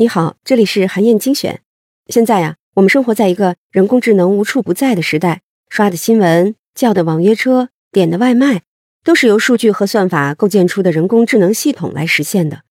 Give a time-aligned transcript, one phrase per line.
[0.00, 1.60] 你好，这里是韩燕精选。
[2.06, 8.62] 现在呀，我们生活在一个人工智能无处不在的时代，刷的新闻、叫的网约车、点的外卖，
[9.04, 12.62] 都是由数据和算法构建出的人工智能系统来实现的。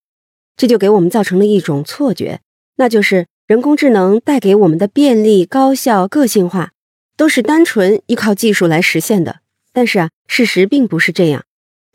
[0.58, 2.40] 这就给我们造成了一种错觉，
[2.78, 6.72] 那就是人工智能带给我们的便利、高效、个性化，
[7.16, 9.42] 都是单纯依靠技术来实现的。
[9.72, 11.42] 但是啊，事实并不是这样。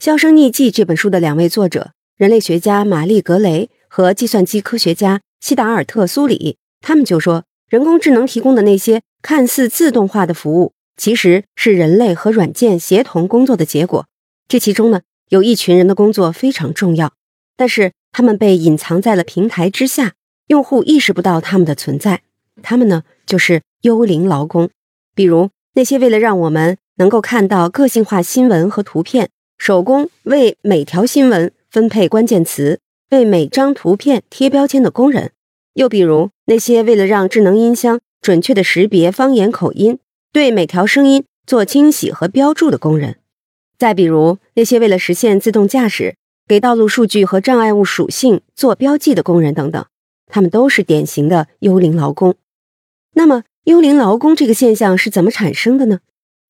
[0.04, 3.68] 《销声匿迹》这本书的两位作者，人类学家玛丽·格雷。
[3.96, 14.04] 和计算机科学家西达尔特·苏里，他们就说，人工智能提供的那些看似自动化的服务，其实是人类和软件协同工作的结果。
[14.48, 17.12] 这其中呢，有一群人的工作非常重要，
[17.56, 20.14] 但是他们被隐藏在了平台之下，
[20.48, 22.22] 用户意识不到他们的存在。
[22.64, 24.70] 他们呢，就是幽灵劳工，
[25.14, 32.80] 比如那些为了让我们能够看到个性化新闻和图片，手工为每条新闻分配关键词。
[33.14, 35.30] 为每张图片贴标签的工人，
[35.74, 40.00] 又比如那些为了让智能音箱准确的识别方言口音，
[40.32, 43.18] 对每条声音做清洗和标注的工人，
[43.78, 46.16] 再比如那些为了实现自动驾驶，
[46.48, 49.86] 给道路数据和障碍物属性做标记的工人等等，
[50.26, 52.34] 他们都是典型的幽灵劳工。
[53.12, 56.00] 那么，幽灵劳工这个现象是怎么产生的呢？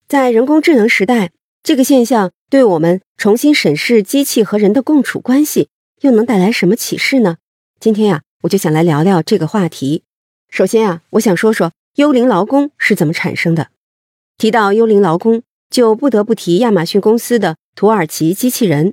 [0.09, 5.69] 在人工智能时代，这个现象对我们重新审视机器和人的共处关系。
[6.05, 7.39] 又能带来什么启示呢？
[7.81, 10.03] 今天呀，我就想来聊聊这个话题。
[10.51, 13.69] 首先啊，我想说说幽灵劳工是怎么产生的。
[14.37, 18.93] 提到幽灵劳工，就不得不提亚马逊公司的土耳其机器人，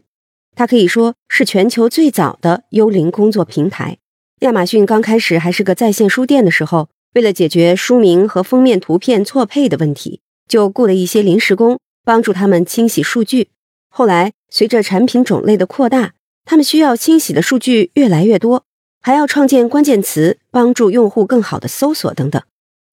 [0.56, 3.98] 它可以说是全球最早的幽灵工作平台。
[4.40, 13.50] 亚马逊刚开始还是个在线书店的时候，为了解决书名和封面图片错配的问题，就雇了一些临时工帮助他们清洗数据。
[13.90, 16.14] 后来，随着产品种类的扩大，
[16.46, 18.66] 他们需要清洗的数据越来越多，
[19.02, 22.42] 还要创建关键词，帮助用户更好的搜索等等。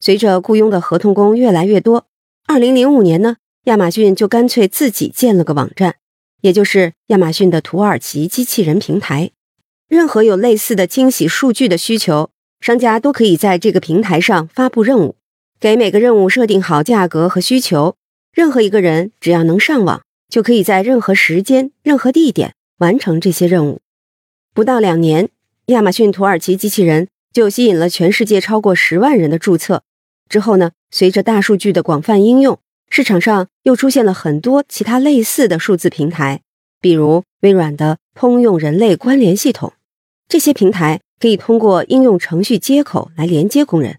[0.01, 2.07] 随着雇佣的合同工越来越多，
[2.47, 5.97] 二零零五年呢，亚马逊就干脆自己建了个网站，
[6.41, 9.31] 也就是亚马逊的土耳其机器人平台。
[9.89, 12.31] 任何有类似的清洗数据的需求，
[12.61, 15.17] 商家都可以在这个平台上发布任务，
[15.59, 17.97] 给每个任务设定好价格和需求。
[18.33, 22.55] 任何一个人只要能上网，就可以在任何时间、任何地点。
[22.79, 23.81] 完成这些任务，
[24.55, 25.29] 不到两年，
[25.67, 29.83] 亚马逊土耳其机器人就吸引了全世界超过十万人的注册。
[30.29, 32.59] 之后呢，随着大数据的广泛应用，
[32.89, 36.43] 市场上又出现了很多其他类似的数字平台，
[36.81, 39.73] 比如微软的通用人类关联系统。
[40.29, 43.99] 这些平台可以通过应用程序接口来连接工人。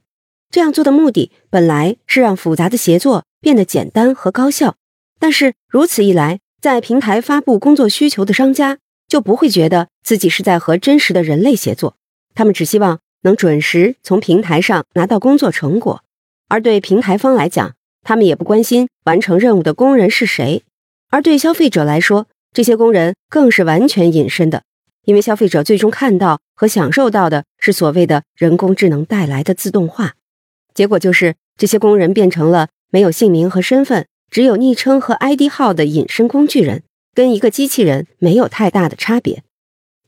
[0.49, 4.77] 这样做的目的本来是让复杂的协作变得简单和高效，
[5.19, 6.39] 但是如此一来。
[6.61, 11.95] 在平台发布工作需求的商家就不会觉得自己是在和真实的人类协作，
[12.35, 16.03] 他们只希望能准时从平台上拿到工作成果。
[16.49, 20.63] 而对平台方来讲，他们也不关心完成任务的工人是谁。
[21.09, 24.63] 而对消费者来说，这些工人更是完全隐身的，
[25.05, 30.15] 因为消费者最终看到和享受到的是所谓的人工智能带来的自动化。
[30.73, 34.05] 结果就是这些工人变成了没有姓名和身份。
[34.29, 39.43] 只有昵称和 ID 号的隐身工具人，跟一个机器人没有太大的差别。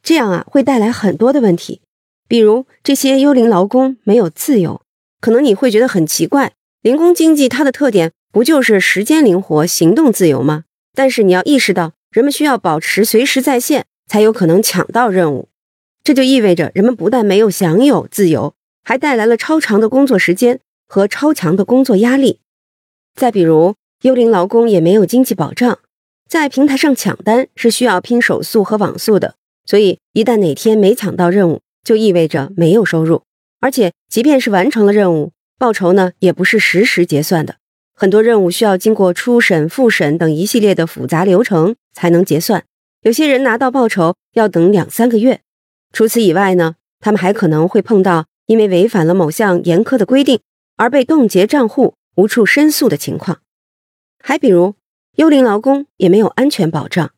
[0.04, 1.82] 这样啊，会带来很多的问题。
[2.28, 4.82] 比如，这些幽灵劳工没有自由，
[5.20, 6.54] 可能你会觉得很奇怪。
[6.82, 10.64] 零工经济它的特点不就是时间灵活、行动自由吗？
[10.96, 15.50] 但是你要意识到，人们需要保持随时在线，才有可能抢到任务。
[16.04, 22.40] 这就意味着，人们不但没有享有自由，还带来了超长的工作时间和超强的工作压力。
[23.14, 25.78] 再比如，幽灵劳工也没有经济保障，
[26.28, 33.22] 在平台上抢单是需要拼手速和网速的，所以一旦哪天没抢到任务，就意味着没有收入。
[33.60, 37.58] 而且，即便是完成了任务，报酬呢也不是实时结算的，
[37.94, 42.64] 很多任务需要经过初审、复审等一系列的复杂流程才能结算。
[43.04, 45.42] 有些人拿到报酬要等两三个月。
[45.94, 50.40] 除此以外呢，他们还可能会碰到因为违反了某项严苛的规定
[50.78, 53.42] 而被冻结账户、无处申诉的情况。
[54.22, 54.76] 还比如，
[55.16, 57.12] 幽灵劳工也没有安全保障，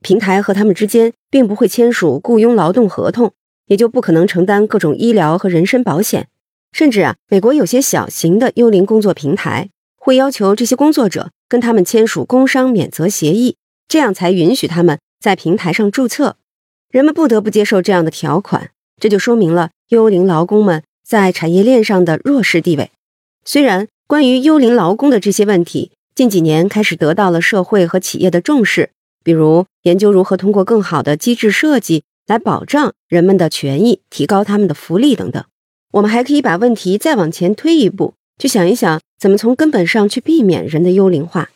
[0.00, 3.32] 平台和他们之间并不会签署雇佣劳动合同，
[3.66, 6.28] 也就不可能承担各种医疗和人身保险。
[6.72, 13.56] 甚至啊，美国有些小型的幽灵工作平台会要求这些工作者跟他们签署工伤免责协议，
[13.86, 16.36] 这样才允许他们在平台上注册。
[16.90, 18.70] 人们不得不接受这样的条款，
[19.00, 22.90] 这就说明了幽灵劳工们在产业链上的弱势地位。
[23.44, 28.90] 虽然关于幽灵劳工的这些问题，近几年开始得到了社会和企业的重视，
[29.24, 35.42] 比如研究如何通过更好的机制设计来保障人们的权益，提高他们的福利等等。
[35.90, 41.50] 我们还可以把问题再往前推一步，去想一想怎么从根本上去避免人的幽灵化。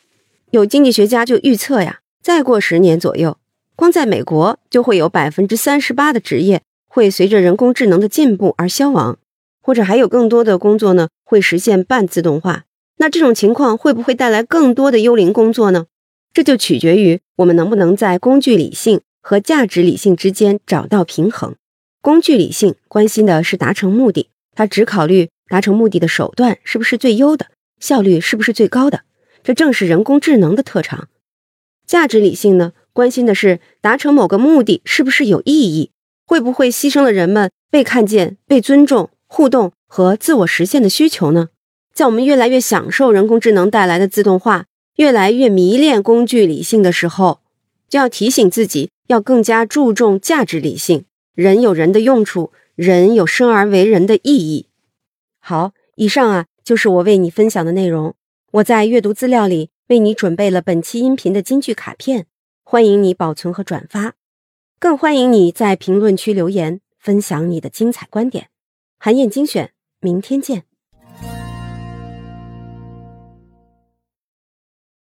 [0.51, 3.39] 有经济学家就预测呀，再过十年左右，
[3.77, 9.19] 光在美国就会有百分之三十八的职业会随着人工智能的进步而消亡，
[9.63, 12.65] 或者还有更多的工作呢会实现半自动化。
[12.99, 15.87] 那这种情况会不会带来更多的幽灵工作呢？
[16.33, 21.55] 这就取决于我们能不能在工具理性和价值理性之间找到平衡。
[22.00, 27.47] 工具理性关心的是达成目的，它只考虑达成目的的手段是不是最优的，
[27.81, 29.03] 效率是不是最高的。
[29.43, 31.09] 这正是人工智能的特长。
[31.87, 35.93] 价值理性呢，关心的是达成某个目的是不是有意义，
[36.27, 41.49] 会不会牺牲了人们被看见、被尊重、互动和自我实现的需求呢？
[41.99, 44.67] 在我们越来越享受人工智能带来的自动化。
[44.99, 47.41] 越来越迷恋工具理性的时候，
[47.89, 51.06] 就要提醒自己，要更加注重价值理性。
[51.35, 54.67] 人有人的用处，人有生而为人的意义。
[55.41, 58.15] 好，以上啊就是我为你分享的内容。
[58.53, 62.27] 我在阅读资料里为你准备了本期音频的金句卡片，
[62.62, 64.15] 欢迎你保存和转发，
[64.79, 68.50] 更欢迎你在评论区留言分享你的精彩观点。
[69.00, 70.68] 韩燕精选，明天见。